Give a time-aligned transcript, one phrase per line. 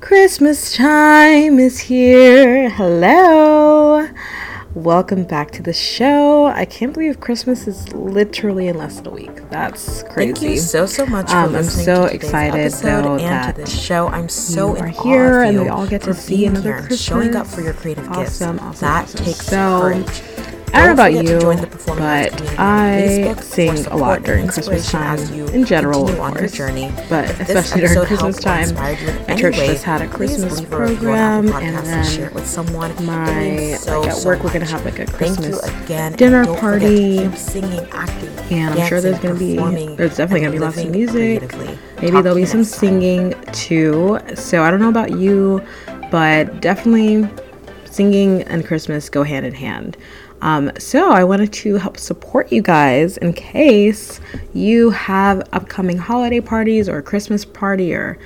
[0.00, 2.70] Christmas time is here.
[2.70, 4.08] Hello.
[4.74, 6.46] Welcome back to the show.
[6.46, 9.50] I can't believe Christmas is literally in less than a week.
[9.50, 10.32] That's crazy.
[10.32, 13.56] Thank you so so much for Um, I'm so to excited, episode though, and that
[13.56, 14.06] to this show.
[14.08, 17.00] I'm so you in awe here and we all get to see another here Christmas.
[17.02, 18.40] showing up for your creative gifts.
[18.40, 19.24] Awesome, awesome, that awesome.
[19.24, 20.22] takes So, courage.
[20.72, 24.46] I don't know about you, join the Performing Arts but I sing a lot during
[24.48, 25.18] Christmas time
[25.48, 26.52] in general, of course.
[26.52, 26.92] journey.
[27.08, 28.94] But especially during Christmas time, my
[29.36, 32.90] church way, just had a Christmas a program, and then share it with someone.
[33.04, 36.12] My so, like at so work we're gonna have like a Christmas again.
[36.12, 37.36] dinner and don't forget to party.
[37.36, 39.56] singing, acting, and I'm sure there's gonna be
[39.96, 41.52] there's definitely gonna be lots of music.
[42.00, 44.18] Maybe there'll be some singing too.
[44.34, 45.62] So I don't know about you,
[46.10, 47.28] but definitely
[47.84, 49.96] singing and Christmas go hand in hand.
[50.42, 54.20] Um, so I wanted to help support you guys in case
[54.54, 58.18] you have upcoming holiday parties or Christmas party or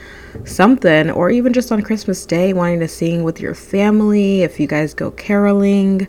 [0.45, 4.43] something, or even just on Christmas Day wanting to sing with your family.
[4.43, 6.09] If you guys go caroling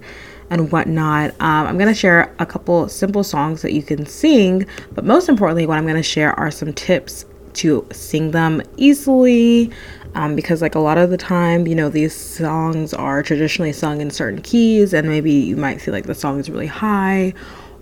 [0.49, 4.65] and whatnot, um, I'm gonna share a couple simple songs that you can sing.
[4.93, 9.71] But most importantly, what I'm gonna share are some tips to sing them easily
[10.15, 14.01] um, because like a lot of the time you know these songs are traditionally sung
[14.01, 17.33] in certain keys and maybe you might feel like the song is really high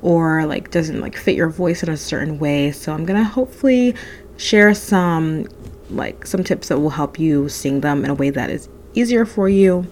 [0.02, 3.96] or like doesn't like fit your voice in a certain way so i'm gonna hopefully
[4.38, 5.48] share some
[5.90, 9.26] like some tips that will help you sing them in a way that is easier
[9.26, 9.88] for you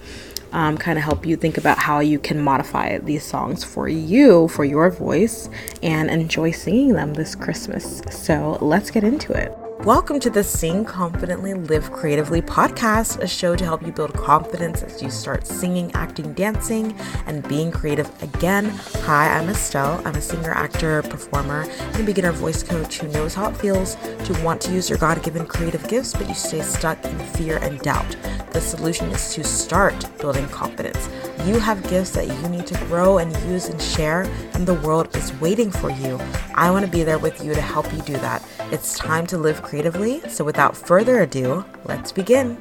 [0.54, 4.50] um, kind of help you think about how you can modify these songs for you,
[4.50, 5.50] for your voice,
[5.82, 8.02] and enjoy singing them this Christmas.
[8.12, 9.61] So let's get into it.
[9.86, 14.84] Welcome to the Sing Confidently Live Creatively podcast, a show to help you build confidence
[14.84, 18.66] as you start singing, acting, dancing, and being creative again.
[19.06, 20.00] Hi, I'm Estelle.
[20.06, 24.40] I'm a singer, actor, performer, and beginner voice coach who knows how it feels to
[24.44, 27.80] want to use your God given creative gifts, but you stay stuck in fear and
[27.80, 28.16] doubt.
[28.52, 31.10] The solution is to start building confidence.
[31.48, 35.16] You have gifts that you need to grow and use and share, and the world
[35.16, 36.20] is waiting for you.
[36.54, 38.46] I want to be there with you to help you do that.
[38.72, 40.20] It's time to live creatively.
[40.28, 42.58] So, without further ado, let's begin.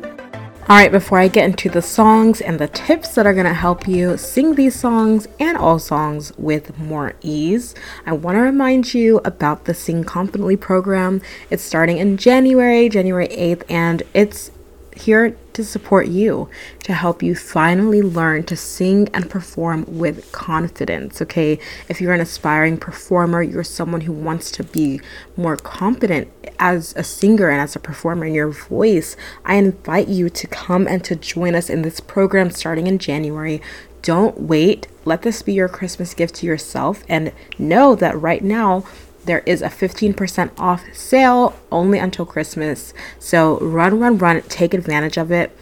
[0.69, 3.53] All right, before I get into the songs and the tips that are going to
[3.53, 7.75] help you sing these songs and all songs with more ease,
[8.07, 11.21] I want to remind you about the Sing Confidently program.
[11.51, 14.53] It's starting in January, January 8th, and it's
[15.01, 16.49] here to support you,
[16.85, 21.21] to help you finally learn to sing and perform with confidence.
[21.23, 25.01] Okay, if you're an aspiring performer, you're someone who wants to be
[25.37, 30.29] more confident as a singer and as a performer in your voice, I invite you
[30.31, 33.61] to come and to join us in this program starting in January.
[34.03, 34.87] Don't wait.
[35.05, 38.85] Let this be your Christmas gift to yourself and know that right now
[39.25, 42.95] there is a 15% off sale only until Christmas.
[43.19, 45.57] So run, run, run, take advantage of it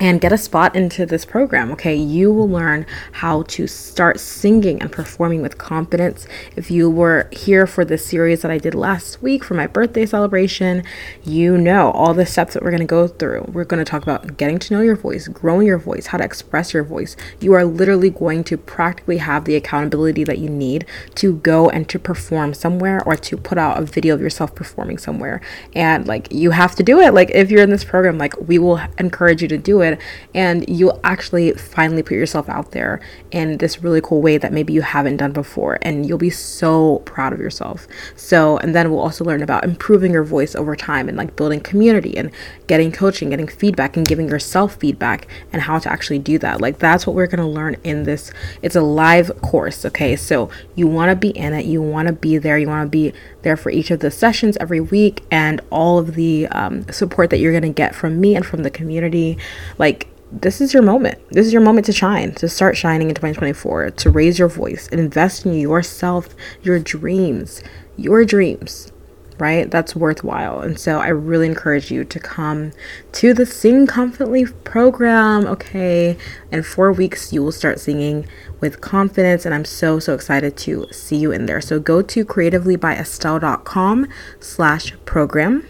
[0.00, 1.70] and get a spot into this program.
[1.72, 6.26] Okay, you will learn how to start singing and performing with confidence.
[6.56, 10.06] If you were here for the series that I did last week for my birthday
[10.06, 10.82] celebration,
[11.22, 13.50] you know all the steps that we're going to go through.
[13.52, 16.24] We're going to talk about getting to know your voice, growing your voice, how to
[16.24, 17.14] express your voice.
[17.38, 20.86] You are literally going to practically have the accountability that you need
[21.16, 24.96] to go and to perform somewhere or to put out a video of yourself performing
[24.96, 25.42] somewhere.
[25.74, 27.12] And like you have to do it.
[27.12, 29.89] Like if you're in this program, like we will encourage you to do it
[30.34, 34.72] and you'll actually finally put yourself out there in this really cool way that maybe
[34.72, 37.86] you haven't done before and you'll be so proud of yourself.
[38.16, 41.60] So and then we'll also learn about improving your voice over time and like building
[41.60, 42.30] community and
[42.66, 46.60] getting coaching getting feedback and giving yourself feedback and how to actually do that.
[46.60, 50.16] Like that's what we're going to learn in this it's a live course okay?
[50.16, 52.90] So you want to be in it you want to be there you want to
[52.90, 53.12] be
[53.42, 57.38] there for each of the sessions every week and all of the um, support that
[57.38, 59.38] you're going to get from me and from the community
[59.80, 61.18] like this is your moment.
[61.30, 64.86] This is your moment to shine, to start shining in 2024, to raise your voice,
[64.88, 66.28] invest in yourself,
[66.62, 67.62] your dreams,
[67.96, 68.92] your dreams,
[69.38, 69.68] right?
[69.70, 70.60] That's worthwhile.
[70.60, 72.72] And so I really encourage you to come
[73.12, 75.46] to the Sing Confidently program.
[75.46, 76.16] Okay.
[76.52, 78.28] In four weeks, you will start singing
[78.60, 79.46] with confidence.
[79.46, 81.62] And I'm so, so excited to see you in there.
[81.62, 84.08] So go to creativelybyestelle.com
[84.40, 85.66] slash program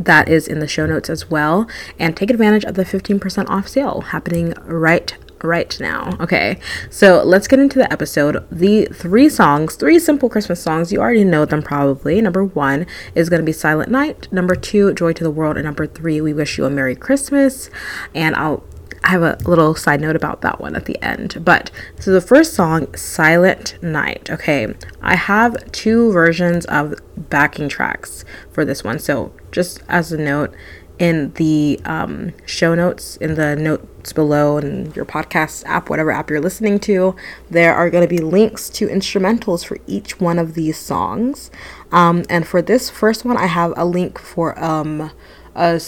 [0.00, 1.68] that is in the show notes as well
[1.98, 6.16] and take advantage of the 15% off sale happening right right now.
[6.20, 6.58] Okay,
[6.90, 8.44] so let's get into the episode.
[8.50, 12.20] The three songs, three simple Christmas songs, you already know them probably.
[12.20, 14.32] Number one is going to be Silent Night.
[14.32, 15.56] Number two, Joy to the World.
[15.56, 17.68] And number three, We Wish You a Merry Christmas.
[18.14, 18.64] And I'll
[19.04, 21.44] have a little side note about that one at the end.
[21.44, 21.70] But
[22.00, 24.30] so the first song, Silent Night.
[24.30, 28.98] Okay, I have two versions of backing tracks for this one.
[28.98, 30.52] So just as a note,
[30.98, 36.30] in the um, show notes, in the notes below, in your podcast app, whatever app
[36.30, 37.16] you're listening to,
[37.50, 41.50] there are going to be links to instrumentals for each one of these songs.
[41.90, 45.10] Um, and for this first one, I have a link for um,
[45.54, 45.80] a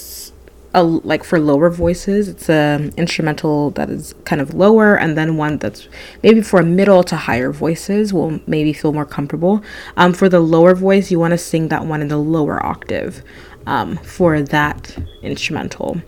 [0.74, 2.28] a, like for lower voices.
[2.28, 5.88] It's an instrumental that is kind of lower and then one that's
[6.22, 9.64] maybe for middle to higher voices will maybe feel more comfortable.
[9.96, 13.24] Um, for the lower voice you want to sing that one in the lower octave
[13.66, 16.00] um, for that instrumental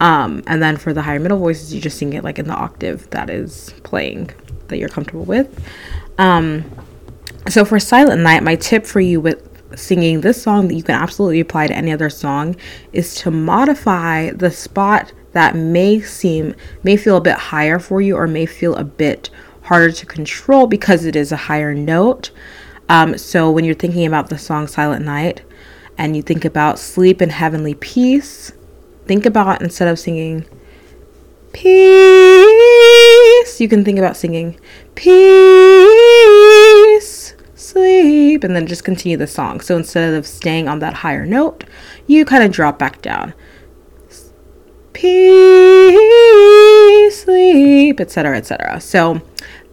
[0.00, 2.54] um, and then for the higher middle voices you just sing it like in the
[2.54, 4.30] octave that is playing
[4.68, 5.64] that you're comfortable with
[6.18, 6.64] um,
[7.48, 10.94] so for silent night my tip for you with singing this song that you can
[10.94, 12.54] absolutely apply to any other song
[12.92, 18.16] is to modify the spot that may seem may feel a bit higher for you
[18.16, 19.30] or may feel a bit
[19.62, 22.30] harder to control because it is a higher note.
[22.88, 25.42] Um, so when you're thinking about the song Silent Night
[26.02, 28.50] and you think about sleep and heavenly peace,
[29.06, 30.44] think about instead of singing
[31.52, 31.70] peace,
[33.60, 34.58] you can think about singing
[34.96, 35.92] peace
[37.54, 39.60] sleep, and then just continue the song.
[39.60, 41.62] So instead of staying on that higher note,
[42.08, 43.32] you kind of drop back down.
[47.92, 48.80] Sleep, etc., etc.
[48.80, 49.20] So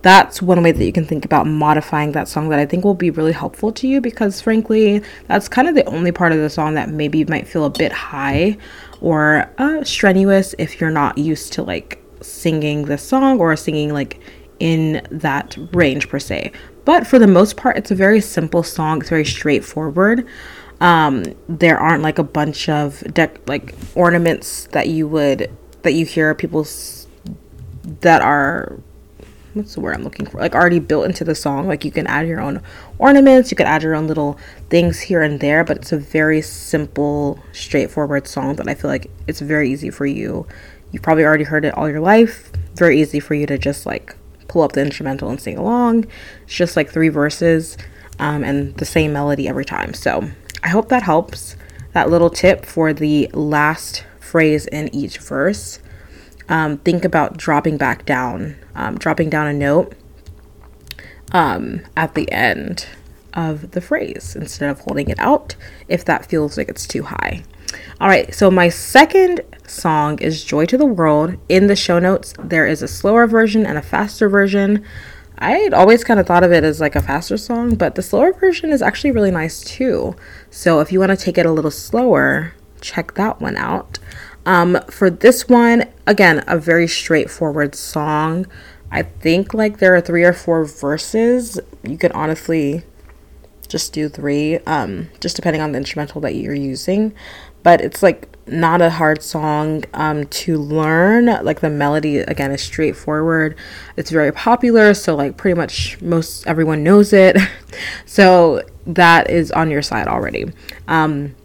[0.01, 2.93] that's one way that you can think about modifying that song that I think will
[2.93, 6.49] be really helpful to you because, frankly, that's kind of the only part of the
[6.49, 8.57] song that maybe might feel a bit high
[9.01, 14.19] or uh, strenuous if you're not used to like singing this song or singing like
[14.59, 16.51] in that range per se.
[16.85, 18.99] But for the most part, it's a very simple song.
[18.99, 20.25] It's very straightforward.
[20.81, 25.51] Um, there aren't like a bunch of deck like ornaments that you would
[25.81, 26.63] that you hear people
[28.01, 28.79] that are
[29.53, 30.39] what's the word I'm looking for?
[30.39, 31.67] Like already built into the song.
[31.67, 32.61] Like you can add your own
[32.97, 34.37] ornaments, you can add your own little
[34.69, 39.09] things here and there, but it's a very simple, straightforward song that I feel like
[39.27, 40.47] it's very easy for you.
[40.91, 42.51] You've probably already heard it all your life.
[42.75, 44.15] Very easy for you to just like
[44.47, 46.05] pull up the instrumental and sing along.
[46.43, 47.77] It's just like three verses
[48.17, 49.93] um, and the same melody every time.
[49.93, 50.29] So
[50.63, 51.55] I hope that helps.
[51.93, 55.79] That little tip for the last phrase in each verse.
[56.49, 59.93] Um, think about dropping back down, um, dropping down a note
[61.31, 62.87] um, at the end
[63.33, 65.55] of the phrase instead of holding it out
[65.87, 67.43] if that feels like it's too high.
[68.01, 71.37] All right, so my second song is Joy to the World.
[71.49, 74.83] In the show notes, there is a slower version and a faster version.
[75.37, 78.01] I had always kind of thought of it as like a faster song, but the
[78.01, 80.15] slower version is actually really nice too.
[80.49, 83.99] So if you want to take it a little slower, check that one out.
[84.45, 88.47] Um, for this one, again, a very straightforward song.
[88.91, 91.59] I think like there are three or four verses.
[91.83, 92.83] You could honestly
[93.67, 97.13] just do three, um, just depending on the instrumental that you're using
[97.63, 101.25] but it's like not a hard song um, to learn.
[101.43, 103.55] Like the melody again is straightforward.
[103.97, 107.37] It's very popular, so like pretty much most everyone knows it.
[108.05, 110.51] so that is on your side already.
[110.87, 111.35] Um,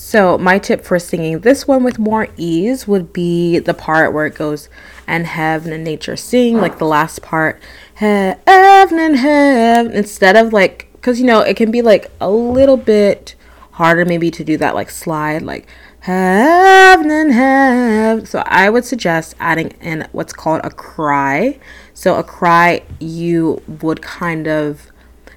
[0.00, 4.24] so my tip for singing this one with more ease would be the part where
[4.24, 4.70] it goes
[5.06, 7.62] and heaven and nature sing, like the last part,
[7.94, 12.78] heaven and heaven, instead of like, because you know it can be like a little
[12.78, 13.34] bit
[13.72, 15.68] harder maybe to do that like slide like
[16.00, 18.24] heaven and heaven.
[18.24, 21.58] So I would suggest adding in what's called a cry.
[21.92, 24.90] So a cry you would kind of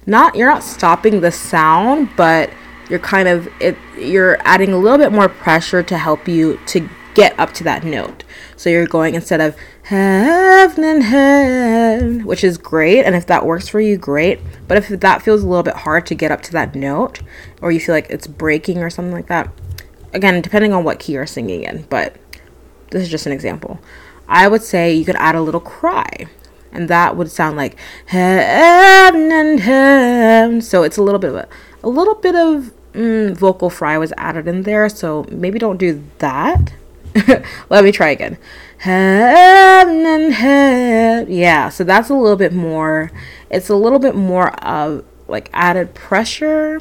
[0.06, 2.48] not you're not stopping the sound, but
[2.88, 6.88] you're kind of it you're adding a little bit more pressure to help you to
[7.14, 8.24] get up to that note.
[8.56, 13.04] So you're going instead of heaven and heaven, which is great.
[13.04, 14.40] And if that works for you, great.
[14.66, 17.20] But if that feels a little bit hard to get up to that note,
[17.62, 19.48] or you feel like it's breaking or something like that,
[20.12, 22.16] again, depending on what key you're singing in, but
[22.90, 23.78] this is just an example.
[24.28, 26.26] I would say you could add a little cry,
[26.72, 27.76] and that would sound like
[28.06, 30.62] heaven and heaven.
[30.62, 31.48] So it's a little bit of a,
[31.84, 34.88] a little bit of mm, vocal fry was added in there.
[34.88, 36.72] So maybe don't do that.
[37.70, 38.38] Let me try again.
[41.28, 43.10] Yeah, so that's a little bit more.
[43.50, 46.80] It's a little bit more of like added pressure,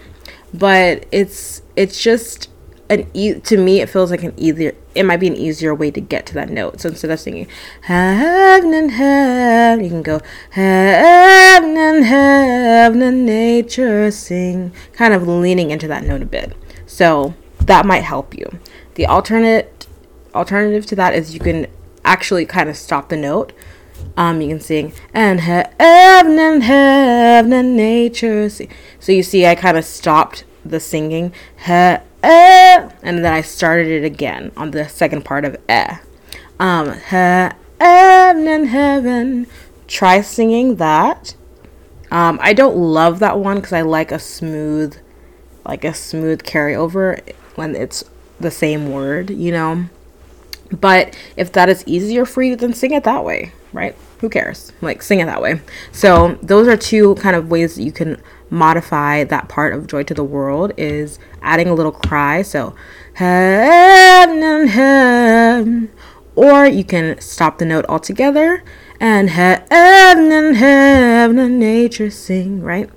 [0.53, 2.49] but it's it's just
[2.89, 5.89] an e- to me it feels like an easier it might be an easier way
[5.91, 6.81] to get to that note.
[6.81, 7.47] So instead of singing
[7.81, 10.21] heaven and heaven, you can go
[10.51, 16.55] heaven and heaven and nature sing, kind of leaning into that note a bit.
[16.85, 18.59] So that might help you.
[18.95, 19.87] The alternate
[20.35, 21.67] alternative to that is you can
[22.05, 23.53] actually kind of stop the note.
[24.17, 28.49] Um, you can sing and heaven and heaven and nature.
[28.49, 28.69] Sing.
[28.99, 31.33] So you see, I kind of stopped the singing.
[31.55, 35.97] Heaven eh, and then I started it again on the second part of eh.
[36.59, 39.47] Um, heaven in heaven.
[39.87, 41.35] Try singing that.
[42.11, 44.95] Um, I don't love that one because I like a smooth,
[45.65, 47.21] like a smooth carryover
[47.55, 48.03] when it's
[48.39, 49.85] the same word, you know.
[50.71, 53.95] But if that is easier for you, then sing it that way, right?
[54.19, 54.71] Who cares?
[54.81, 55.61] Like, sing it that way.
[55.91, 58.21] So, those are two kind of ways that you can
[58.53, 62.43] modify that part of Joy to the World is adding a little cry.
[62.43, 62.75] So.
[66.35, 68.63] Or you can stop the note altogether
[68.99, 72.89] and heaven and heaven and nature sing, right?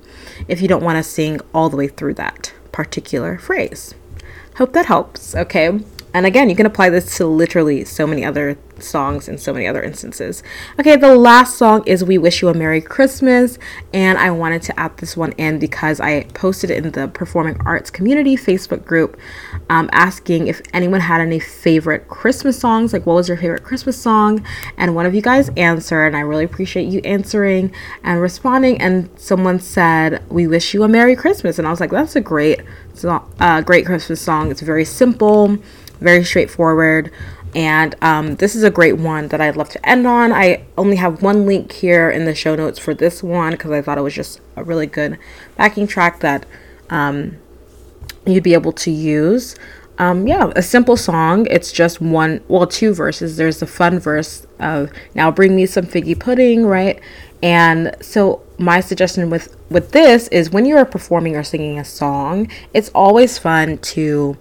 [0.48, 3.94] If you don't want to sing all the way through that particular phrase.
[4.56, 5.80] Hope that helps, okay?
[6.16, 9.66] And again, you can apply this to literally so many other songs in so many
[9.66, 10.42] other instances.
[10.80, 13.58] Okay, the last song is We Wish You a Merry Christmas,
[13.92, 17.60] and I wanted to add this one in because I posted it in the Performing
[17.66, 19.20] Arts Community Facebook group
[19.68, 24.00] um, asking if anyone had any favorite Christmas songs, like what was your favorite Christmas
[24.00, 24.42] song?
[24.78, 28.80] And one of you guys answered, and I really appreciate you answering and responding.
[28.80, 31.58] And someone said, We wish you a Merry Christmas.
[31.58, 32.62] And I was like, That's a great,
[33.04, 34.50] uh, great Christmas song.
[34.50, 35.58] It's very simple
[36.00, 37.10] very straightforward.
[37.54, 40.30] And um, this is a great one that I'd love to end on.
[40.30, 43.80] I only have one link here in the show notes for this one because I
[43.80, 45.18] thought it was just a really good
[45.56, 46.44] backing track that
[46.90, 47.38] um,
[48.26, 49.56] you'd be able to use.
[49.98, 51.46] Um, yeah, a simple song.
[51.48, 53.38] It's just one, well, two verses.
[53.38, 57.00] There's the fun verse of "Now bring me some figgy pudding," right?
[57.42, 61.84] And so my suggestion with with this is when you are performing or singing a
[61.84, 64.36] song, it's always fun to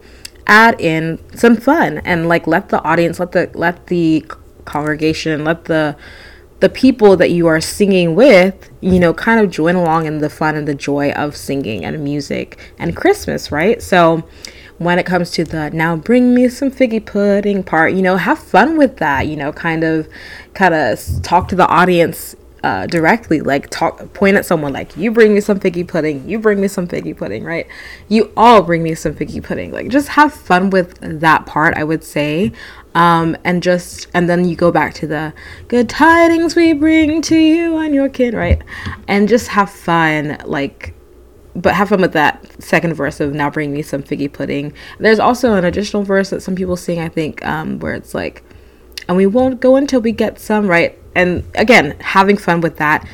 [0.47, 4.23] add in some fun and like let the audience let the let the
[4.65, 5.95] congregation let the
[6.59, 10.29] the people that you are singing with you know kind of join along in the
[10.29, 13.81] fun and the joy of singing and music and christmas right?
[13.81, 14.23] So
[14.77, 18.37] when it comes to the now bring me some figgy pudding part you know have
[18.37, 20.07] fun with that you know kind of
[20.53, 22.35] kind of talk to the audience
[22.65, 26.39] uh, directly like talk point at someone like you bring me some figgy pudding you
[26.39, 27.67] bring me some figgy pudding right?
[28.07, 29.71] You all bring me some figgy pudding.
[29.71, 32.51] Like just have fun with that part i would say.
[32.95, 35.31] Um, and just and then you go back to the
[35.67, 38.63] good tidings we bring to you and your kid right?
[39.07, 40.95] And just have fun like
[41.55, 44.73] but have fun with that second verse of now bring me some figgy pudding.
[44.97, 48.41] There's also an additional verse that some people sing i think um, where it's like
[49.07, 53.07] and we won't go until we get some right and again having fun with that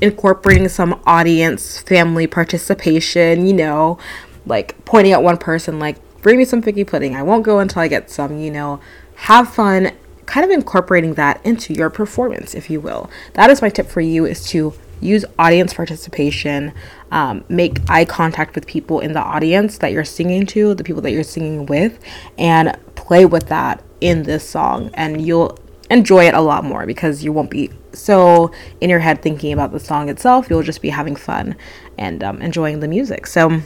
[0.00, 3.98] incorporating some audience family participation you know
[4.46, 7.14] like pointing at one person like bring me some figgy pudding.
[7.14, 8.80] I won't go until i get some you know.
[9.16, 9.92] Have fun
[10.26, 13.10] kind of incorporating that into your performance if you will.
[13.34, 16.72] That is my tip for you is to use audience participation
[17.10, 21.02] um, make eye contact with people in the audience that you're singing to the people
[21.02, 21.98] that you're singing with
[22.38, 25.58] and play with that in this song and you'll
[25.90, 28.50] enjoy it a lot more because you won't be so
[28.80, 30.48] in your head thinking about the song itself.
[30.48, 31.56] You'll just be having fun
[31.98, 33.26] and um, enjoying the music.
[33.26, 33.60] So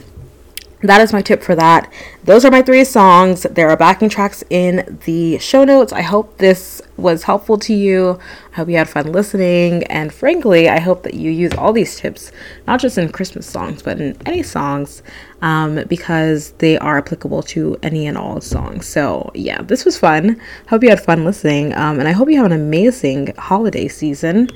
[0.81, 1.91] that is my tip for that.
[2.23, 3.43] Those are my three songs.
[3.43, 5.91] There are backing tracks in the show notes.
[5.91, 8.17] I hope this was helpful to you.
[8.53, 9.83] I hope you had fun listening.
[9.85, 12.31] And frankly, I hope that you use all these tips,
[12.65, 15.03] not just in Christmas songs, but in any songs,
[15.41, 18.87] um, because they are applicable to any and all songs.
[18.87, 20.39] So, yeah, this was fun.
[20.67, 21.73] Hope you had fun listening.
[21.75, 24.49] Um, and I hope you have an amazing holiday season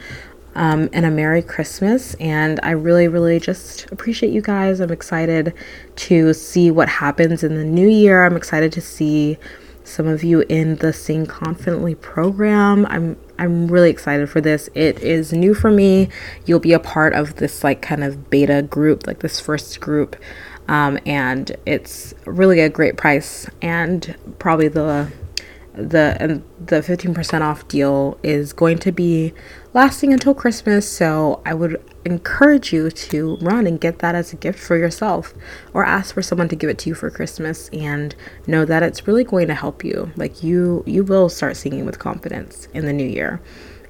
[0.55, 2.15] um, and a Merry Christmas.
[2.15, 4.79] And I really, really just appreciate you guys.
[4.79, 5.53] I'm excited
[5.95, 8.25] to see what happens in the new year.
[8.25, 9.37] I'm excited to see
[9.85, 12.85] some of you in the Sing Confidently program.
[12.85, 14.69] I'm I'm really excited for this.
[14.73, 16.07] It is new for me.
[16.45, 20.15] You'll be a part of this like kind of beta group, like this first group.
[20.67, 23.47] Um, and it's really a great price.
[23.61, 25.11] And probably the
[25.75, 29.33] the and the 15% off deal is going to be
[29.73, 34.35] lasting until Christmas, so I would encourage you to run and get that as a
[34.35, 35.33] gift for yourself
[35.73, 38.13] or ask for someone to give it to you for Christmas and
[38.45, 40.11] know that it's really going to help you.
[40.15, 43.41] Like you you will start singing with confidence in the new year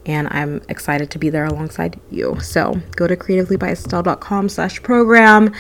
[0.06, 2.40] and I'm excited to be there alongside you.
[2.42, 5.54] So go to creativelybyestelle.com slash program.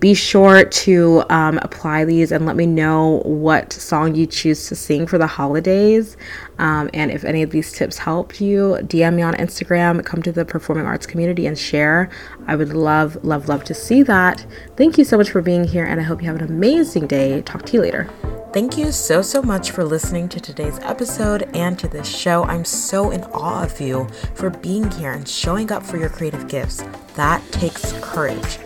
[0.00, 4.76] Be sure to um, apply these and let me know what song you choose to
[4.76, 6.16] sing for the holidays.
[6.58, 10.32] Um, and if any of these tips helped you, DM me on Instagram, come to
[10.32, 12.10] the performing arts community and share.
[12.46, 14.46] I would love, love, love to see that.
[14.76, 17.42] Thank you so much for being here, and I hope you have an amazing day.
[17.42, 18.08] Talk to you later.
[18.52, 22.44] Thank you so, so much for listening to today's episode and to this show.
[22.44, 26.48] I'm so in awe of you for being here and showing up for your creative
[26.48, 26.82] gifts.
[27.16, 28.58] That takes courage.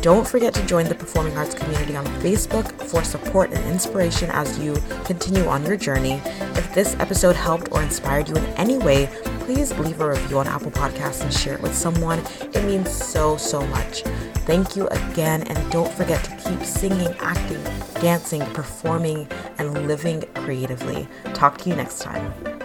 [0.00, 4.56] Don't forget to join the Performing Arts community on Facebook for support and inspiration as
[4.58, 6.20] you continue on your journey.
[6.54, 9.08] If this episode helped or inspired you in any way,
[9.40, 12.20] please leave a review on Apple Podcasts and share it with someone.
[12.40, 14.02] It means so, so much.
[14.46, 17.62] Thank you again, and don't forget to keep singing, acting,
[18.00, 19.28] dancing, performing,
[19.58, 21.08] and living creatively.
[21.34, 22.57] Talk to you next time.